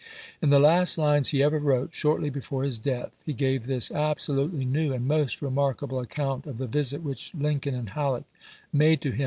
In 0.41 0.49
the 0.49 0.57
last 0.57 0.97
lines 0.97 1.27
he 1.27 1.43
ever 1.43 1.59
wrote, 1.59 1.91
shortly 1.93 2.31
before 2.31 2.63
his 2.63 2.79
death, 2.79 3.21
he 3.23 3.33
gave 3.33 3.65
this 3.67 3.91
absolutely 3.91 4.65
new 4.65 4.91
and 4.93 5.07
most 5.07 5.43
remarkable 5.43 5.99
account 5.99 6.47
of 6.47 6.57
the 6.57 6.65
visit 6.65 7.03
which 7.03 7.35
Lincoln 7.35 7.75
and 7.75 7.91
Halleck 7.91 8.23
made 8.73 8.99
to 9.01 9.09
him 9.09 9.17
1862. 9.17 9.17